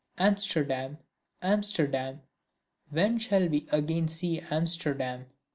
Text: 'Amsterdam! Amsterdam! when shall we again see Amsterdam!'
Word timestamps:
'Amsterdam! 0.17 0.97
Amsterdam! 1.43 2.21
when 2.89 3.19
shall 3.19 3.47
we 3.47 3.67
again 3.71 4.07
see 4.07 4.39
Amsterdam!' 4.49 5.27